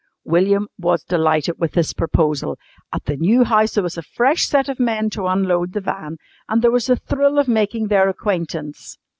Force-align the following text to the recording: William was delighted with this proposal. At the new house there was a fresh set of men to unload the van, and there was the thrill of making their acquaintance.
William 0.25 0.67
was 0.79 1.03
delighted 1.03 1.59
with 1.59 1.73
this 1.73 1.93
proposal. 1.93 2.57
At 2.91 3.05
the 3.05 3.15
new 3.17 3.43
house 3.43 3.75
there 3.75 3.83
was 3.83 3.99
a 3.99 4.01
fresh 4.01 4.47
set 4.47 4.67
of 4.67 4.79
men 4.79 5.11
to 5.11 5.27
unload 5.27 5.73
the 5.73 5.79
van, 5.81 6.17
and 6.49 6.63
there 6.63 6.71
was 6.71 6.87
the 6.87 6.95
thrill 6.95 7.37
of 7.37 7.47
making 7.47 7.89
their 7.89 8.09
acquaintance. 8.09 8.97